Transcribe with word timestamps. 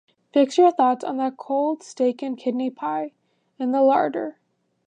Fix 0.33 0.57
your 0.57 0.71
thoughts 0.71 1.03
on 1.03 1.17
that 1.17 1.37
cold 1.37 1.83
steak-and-kidney 1.83 2.71
pie 2.71 3.11
in 3.59 3.71
the 3.71 3.83
larder. 3.83 4.39